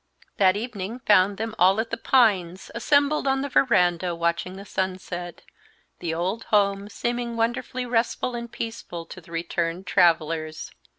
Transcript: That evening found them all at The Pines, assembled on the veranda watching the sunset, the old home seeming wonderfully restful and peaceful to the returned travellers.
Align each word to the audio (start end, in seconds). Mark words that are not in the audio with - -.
That 0.37 0.57
evening 0.57 0.97
found 0.97 1.37
them 1.37 1.53
all 1.59 1.79
at 1.79 1.91
The 1.91 1.95
Pines, 1.95 2.71
assembled 2.73 3.27
on 3.27 3.41
the 3.43 3.49
veranda 3.49 4.15
watching 4.15 4.55
the 4.55 4.65
sunset, 4.65 5.43
the 5.99 6.11
old 6.11 6.45
home 6.45 6.89
seeming 6.89 7.37
wonderfully 7.37 7.85
restful 7.85 8.33
and 8.33 8.51
peaceful 8.51 9.05
to 9.05 9.21
the 9.21 9.31
returned 9.31 9.85
travellers. 9.85 10.71